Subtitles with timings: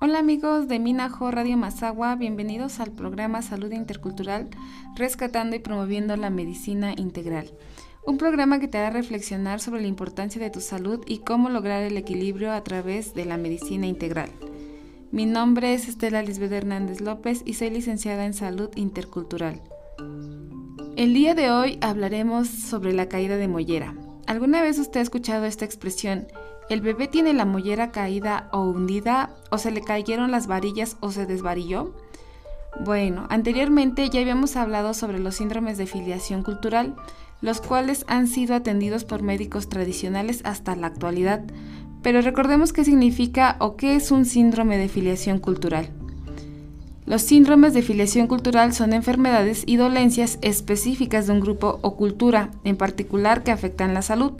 [0.00, 4.48] Hola amigos de Minajo Radio Mazagua, bienvenidos al programa Salud Intercultural,
[4.94, 7.50] rescatando y promoviendo la medicina integral.
[8.06, 11.82] Un programa que te hará reflexionar sobre la importancia de tu salud y cómo lograr
[11.82, 14.30] el equilibrio a través de la medicina integral.
[15.10, 19.60] Mi nombre es Estela Lisbeth Hernández López y soy licenciada en Salud Intercultural.
[20.96, 23.96] El día de hoy hablaremos sobre la caída de mollera.
[24.28, 26.26] ¿Alguna vez usted ha escuchado esta expresión?
[26.68, 29.30] ¿El bebé tiene la mollera caída o hundida?
[29.50, 31.94] ¿O se le cayeron las varillas o se desvarilló?
[32.84, 36.94] Bueno, anteriormente ya habíamos hablado sobre los síndromes de filiación cultural,
[37.40, 41.42] los cuales han sido atendidos por médicos tradicionales hasta la actualidad.
[42.02, 45.88] Pero recordemos qué significa o qué es un síndrome de filiación cultural.
[47.08, 52.50] Los síndromes de filiación cultural son enfermedades y dolencias específicas de un grupo o cultura,
[52.64, 54.34] en particular que afectan la salud,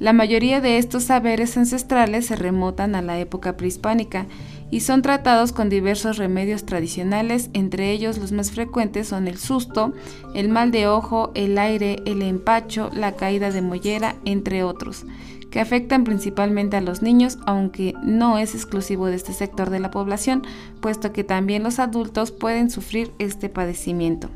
[0.00, 4.26] la mayoría de estos saberes ancestrales se remontan a la época prehispánica
[4.70, 9.94] y son tratados con diversos remedios tradicionales, entre ellos los más frecuentes son el susto,
[10.34, 15.06] el mal de ojo, el aire, el empacho, la caída de mollera, entre otros,
[15.50, 19.90] que afectan principalmente a los niños, aunque no es exclusivo de este sector de la
[19.90, 20.42] población,
[20.80, 24.30] puesto que también los adultos pueden sufrir este padecimiento.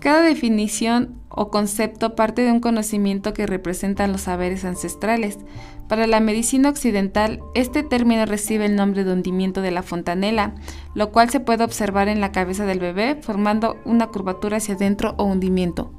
[0.00, 5.38] Cada definición o concepto parte de un conocimiento que representan los saberes ancestrales.
[5.88, 10.54] Para la medicina occidental, este término recibe el nombre de hundimiento de la fontanela,
[10.94, 15.14] lo cual se puede observar en la cabeza del bebé formando una curvatura hacia adentro
[15.16, 15.92] o hundimiento.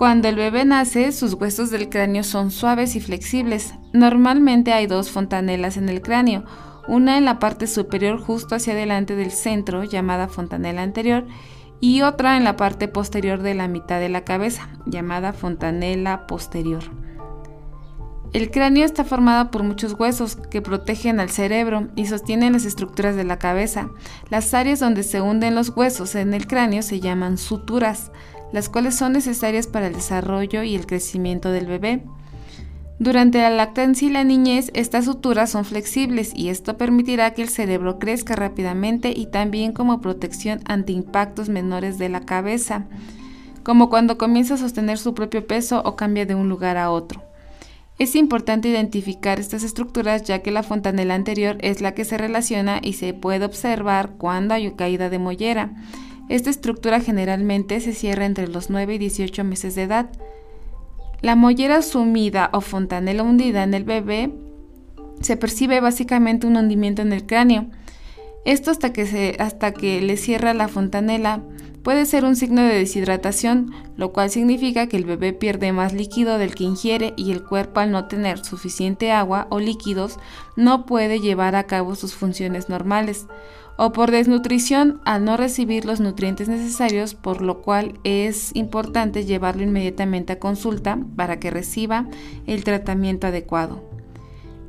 [0.00, 3.74] Cuando el bebé nace, sus huesos del cráneo son suaves y flexibles.
[3.92, 6.46] Normalmente hay dos fontanelas en el cráneo,
[6.88, 11.26] una en la parte superior justo hacia adelante del centro, llamada fontanela anterior,
[11.80, 16.82] y otra en la parte posterior de la mitad de la cabeza, llamada fontanela posterior.
[18.32, 23.16] El cráneo está formado por muchos huesos que protegen al cerebro y sostienen las estructuras
[23.16, 23.90] de la cabeza.
[24.30, 28.12] Las áreas donde se hunden los huesos en el cráneo se llaman suturas,
[28.52, 32.02] las cuales son necesarias para el desarrollo y el crecimiento del bebé.
[32.98, 37.48] Durante la lactancia y la niñez, estas suturas son flexibles y esto permitirá que el
[37.48, 42.84] cerebro crezca rápidamente y también como protección ante impactos menores de la cabeza,
[43.62, 47.22] como cuando comienza a sostener su propio peso o cambia de un lugar a otro.
[47.98, 52.80] Es importante identificar estas estructuras ya que la fontanela anterior es la que se relaciona
[52.82, 55.70] y se puede observar cuando hay caída de mollera.
[56.30, 60.10] Esta estructura generalmente se cierra entre los 9 y 18 meses de edad.
[61.22, 64.30] La mollera sumida o fontanela hundida en el bebé
[65.20, 67.66] se percibe básicamente un hundimiento en el cráneo.
[68.44, 71.42] Esto hasta que, hasta que le cierra la fontanela
[71.82, 76.38] puede ser un signo de deshidratación, lo cual significa que el bebé pierde más líquido
[76.38, 80.16] del que ingiere y el cuerpo al no tener suficiente agua o líquidos
[80.54, 83.26] no puede llevar a cabo sus funciones normales
[83.82, 89.62] o por desnutrición al no recibir los nutrientes necesarios, por lo cual es importante llevarlo
[89.62, 92.06] inmediatamente a consulta para que reciba
[92.46, 93.82] el tratamiento adecuado.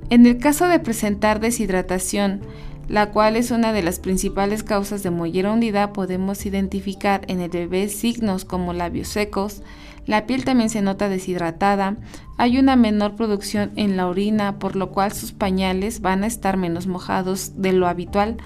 [0.09, 2.39] En el caso de presentar deshidratación,
[2.87, 7.49] la cual es una de las principales causas de mollera hundida, podemos identificar en el
[7.49, 9.61] bebé signos como labios secos,
[10.05, 11.97] la piel también se nota deshidratada,
[12.37, 16.55] hay una menor producción en la orina, por lo cual sus pañales van a estar
[16.55, 18.37] menos mojados de lo habitual,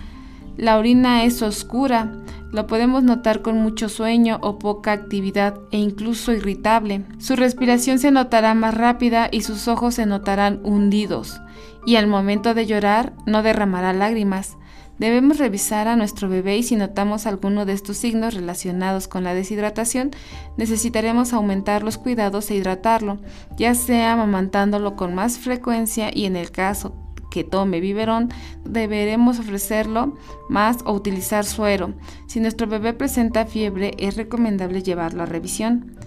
[0.57, 2.11] la orina es oscura,
[2.55, 7.03] lo podemos notar con mucho sueño o poca actividad e incluso irritable.
[7.17, 11.41] Su respiración se notará más rápida y sus ojos se notarán hundidos.
[11.85, 14.57] Y al momento de llorar no derramará lágrimas.
[14.97, 19.33] Debemos revisar a nuestro bebé y si notamos alguno de estos signos relacionados con la
[19.33, 20.11] deshidratación,
[20.55, 23.17] necesitaremos aumentar los cuidados e hidratarlo,
[23.57, 27.04] ya sea amamantándolo con más frecuencia y en el caso
[27.35, 28.29] que tome biberón,
[28.63, 30.13] deberemos ofrecerlo
[30.47, 31.93] más o utilizar suero.
[32.27, 35.97] Si nuestro bebé presenta fiebre, es recomendable llevarlo a revisión.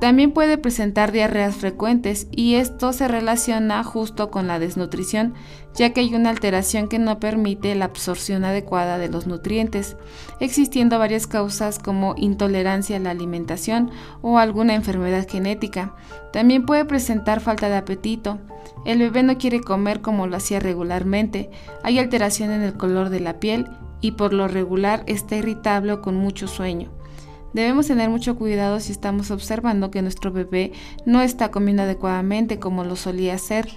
[0.00, 5.34] También puede presentar diarreas frecuentes y esto se relaciona justo con la desnutrición,
[5.74, 9.96] ya que hay una alteración que no permite la absorción adecuada de los nutrientes,
[10.38, 13.90] existiendo varias causas como intolerancia a la alimentación
[14.22, 15.96] o alguna enfermedad genética.
[16.32, 18.38] También puede presentar falta de apetito.
[18.84, 21.50] El bebé no quiere comer como lo hacía regularmente,
[21.82, 23.66] hay alteración en el color de la piel
[24.00, 26.97] y por lo regular está irritable o con mucho sueño.
[27.54, 30.72] Debemos tener mucho cuidado si estamos observando que nuestro bebé
[31.06, 33.68] no está comiendo adecuadamente como lo solía hacer,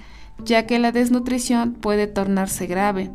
[0.43, 3.11] ya que la desnutrición puede tornarse grave.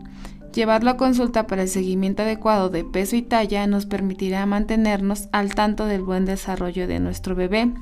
[0.55, 5.55] Llevarlo a consulta para el seguimiento adecuado de peso y talla nos permitirá mantenernos al
[5.55, 7.75] tanto del buen desarrollo de nuestro bebé.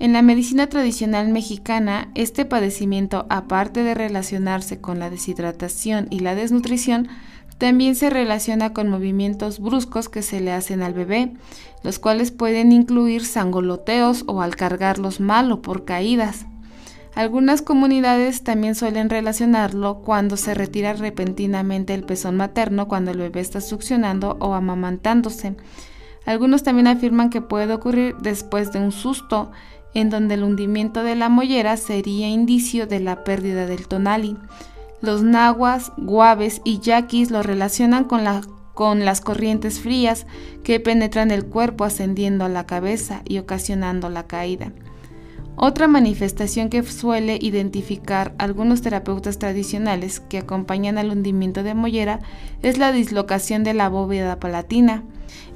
[0.00, 6.34] En la medicina tradicional mexicana, este padecimiento, aparte de relacionarse con la deshidratación y la
[6.34, 7.06] desnutrición,
[7.62, 11.32] también se relaciona con movimientos bruscos que se le hacen al bebé,
[11.84, 16.46] los cuales pueden incluir sangoloteos o al cargarlos mal o por caídas.
[17.14, 23.38] Algunas comunidades también suelen relacionarlo cuando se retira repentinamente el pezón materno cuando el bebé
[23.38, 25.54] está succionando o amamantándose.
[26.26, 29.52] Algunos también afirman que puede ocurrir después de un susto,
[29.94, 34.36] en donde el hundimiento de la mollera sería indicio de la pérdida del tonali.
[35.02, 38.22] Los nahuas, guaves y yaquis lo relacionan con,
[38.72, 40.26] con las corrientes frías
[40.62, 44.72] que penetran el cuerpo ascendiendo a la cabeza y ocasionando la caída.
[45.56, 52.20] Otra manifestación que suele identificar algunos terapeutas tradicionales que acompañan al hundimiento de mollera
[52.62, 55.02] es la dislocación de la bóveda palatina,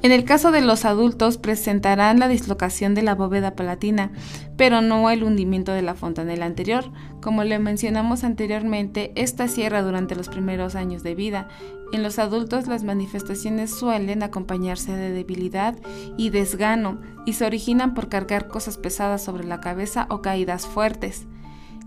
[0.03, 4.11] en el caso de los adultos presentarán la dislocación de la bóveda palatina,
[4.55, 6.91] pero no el hundimiento de la fontanela anterior.
[7.21, 11.47] Como le mencionamos anteriormente, esta cierra durante los primeros años de vida.
[11.91, 15.75] En los adultos las manifestaciones suelen acompañarse de debilidad
[16.17, 21.27] y desgano y se originan por cargar cosas pesadas sobre la cabeza o caídas fuertes.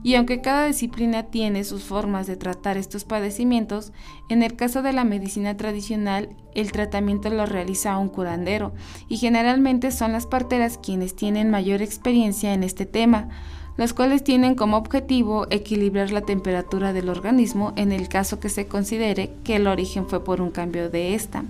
[0.02, 3.93] Y aunque cada disciplina tiene sus formas de tratar estos padecimientos,
[4.31, 8.73] en el caso de la medicina tradicional, el tratamiento lo realiza un curandero,
[9.08, 13.29] y generalmente son las parteras quienes tienen mayor experiencia en este tema,
[13.76, 18.67] los cuales tienen como objetivo equilibrar la temperatura del organismo en el caso que se
[18.67, 21.44] considere que el origen fue por un cambio de esta.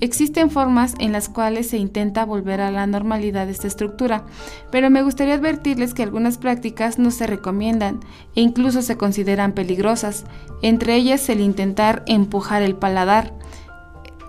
[0.00, 4.24] Existen formas en las cuales se intenta volver a la normalidad de esta estructura,
[4.70, 8.00] pero me gustaría advertirles que algunas prácticas no se recomiendan
[8.34, 10.24] e incluso se consideran peligrosas,
[10.60, 13.32] entre ellas el intentar empujar el paladar,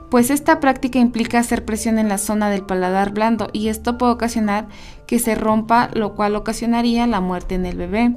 [0.09, 4.13] pues esta práctica implica hacer presión en la zona del paladar blando y esto puede
[4.13, 4.67] ocasionar
[5.05, 8.15] que se rompa, lo cual ocasionaría la muerte en el bebé.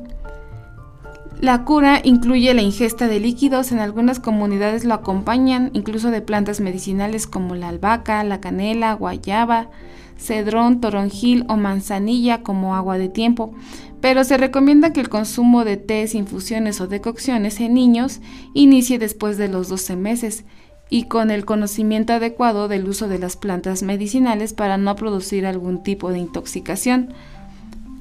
[1.41, 6.61] La cura incluye la ingesta de líquidos, en algunas comunidades lo acompañan incluso de plantas
[6.61, 9.71] medicinales como la albahaca, la canela, guayaba,
[10.19, 13.55] cedrón, toronjil o manzanilla como agua de tiempo,
[14.03, 18.21] pero se recomienda que el consumo de tés, infusiones o decocciones en niños
[18.53, 20.45] inicie después de los 12 meses
[20.91, 25.83] y con el conocimiento adecuado del uso de las plantas medicinales para no producir algún
[25.83, 27.15] tipo de intoxicación.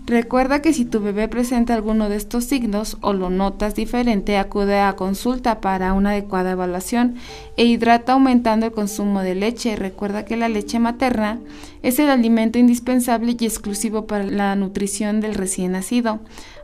[0.09, 4.79] Recuerda que si tu bebé presenta alguno de estos signos o lo notas diferente, acude
[4.79, 7.13] a consulta para una adecuada evaluación
[7.57, 9.75] e hidrata aumentando el consumo de leche.
[9.75, 11.37] Recuerda que la leche materna
[11.83, 16.19] es el alimento indispensable y exclusivo para la nutrición del recién nacido,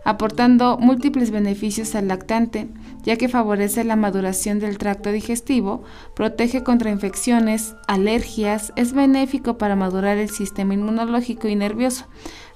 [0.05, 2.69] aportando múltiples beneficios al lactante,
[3.03, 5.83] ya que favorece la maduración del tracto digestivo,
[6.15, 12.05] protege contra infecciones, alergias, es benéfico para madurar el sistema inmunológico y nervioso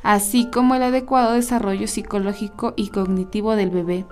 [0.03, 4.05] así como el adecuado desarrollo psicológico y cognitivo del bebé.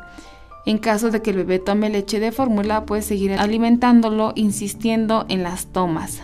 [0.65, 5.43] En caso de que el bebé tome leche de fórmula, puedes seguir alimentándolo insistiendo en
[5.43, 6.21] las tomas.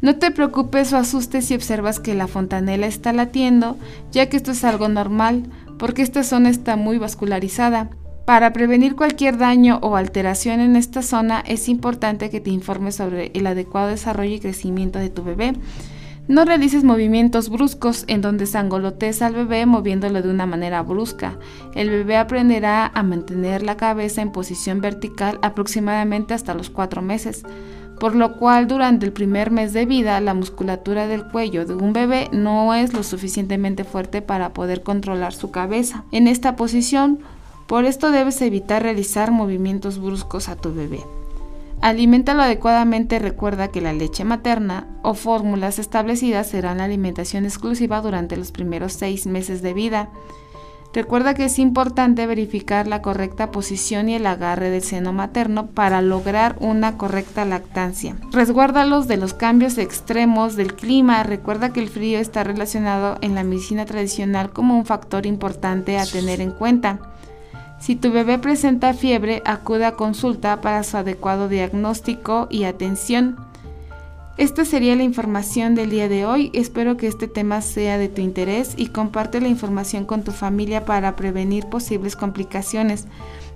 [0.00, 3.76] No te preocupes o asustes si observas que la fontanela está latiendo,
[4.10, 5.44] ya que esto es algo normal,
[5.82, 7.90] porque esta zona está muy vascularizada.
[8.24, 13.32] Para prevenir cualquier daño o alteración en esta zona es importante que te informes sobre
[13.34, 15.54] el adecuado desarrollo y crecimiento de tu bebé.
[16.28, 21.36] No realices movimientos bruscos en donde sangolotes al bebé moviéndolo de una manera brusca.
[21.74, 27.42] El bebé aprenderá a mantener la cabeza en posición vertical aproximadamente hasta los cuatro meses,
[28.00, 31.92] por lo cual durante el primer mes de vida la musculatura del cuello de un
[31.92, 36.04] bebé no es lo suficientemente fuerte para poder controlar su cabeza.
[36.10, 37.20] En esta posición,
[37.66, 41.00] por esto debes evitar realizar movimientos bruscos a tu bebé.
[41.80, 48.36] Aliméntalo adecuadamente, recuerda que la leche materna o fórmulas establecidas serán la alimentación exclusiva durante
[48.36, 50.08] los primeros seis meses de vida.
[50.94, 56.02] Recuerda que es importante verificar la correcta posición y el agarre del seno materno para
[56.02, 58.16] lograr una correcta lactancia.
[58.30, 61.22] Resguárdalos de los cambios extremos del clima.
[61.22, 66.04] Recuerda que el frío está relacionado en la medicina tradicional como un factor importante a
[66.04, 66.98] tener en cuenta.
[67.80, 73.36] Si tu bebé presenta fiebre, acude a consulta para su adecuado diagnóstico y atención.
[74.38, 76.50] Esta sería la información del día de hoy.
[76.54, 80.86] Espero que este tema sea de tu interés y comparte la información con tu familia
[80.86, 83.06] para prevenir posibles complicaciones.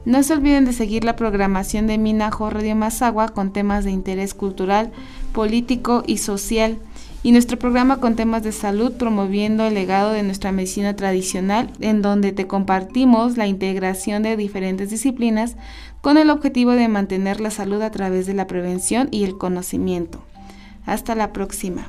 [0.04, 4.34] No se olviden de seguir la programación de Minajo Radio Mazagua con temas de interés
[4.34, 4.92] cultural,
[5.32, 6.78] político y social
[7.22, 12.02] y nuestro programa con temas de salud promoviendo el legado de nuestra medicina tradicional en
[12.02, 15.56] donde te compartimos la integración de diferentes disciplinas
[16.02, 20.22] con el objetivo de mantener la salud a través de la prevención y el conocimiento.
[20.86, 21.86] Hasta la próxima.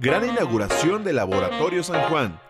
[0.00, 2.47] Gran inauguración del Laboratorio San Juan.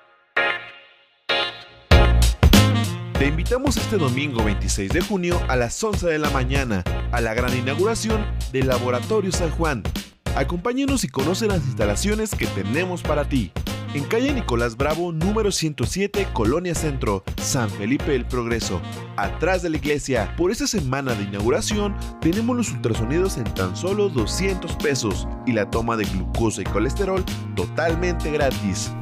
[3.18, 7.34] Te invitamos este domingo 26 de junio a las 11 de la mañana a la
[7.34, 9.82] gran inauguración del Laboratorio San Juan.
[10.37, 13.50] Acompáñenos y conoce las instalaciones que tenemos para ti.
[13.92, 18.80] En calle Nicolás Bravo, número 107, Colonia Centro, San Felipe del Progreso,
[19.16, 20.32] atrás de la iglesia.
[20.37, 25.68] Por esta semana de inauguración, tenemos los ultrasonidos en tan solo 200 pesos y la
[25.68, 27.25] toma de glucosa y colesterol
[27.56, 28.92] totalmente gratis.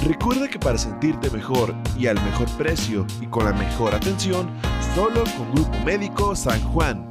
[0.00, 4.50] Recuerda que para sentirte mejor y al mejor precio y con la mejor atención,
[4.94, 7.06] solo con Grupo Médico San Juan.